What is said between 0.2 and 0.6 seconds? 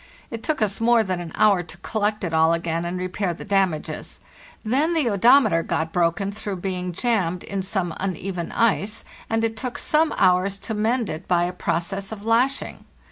It